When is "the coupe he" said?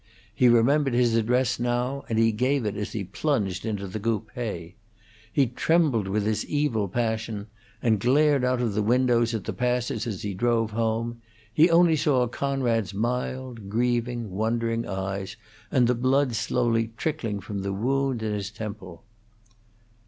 3.87-5.45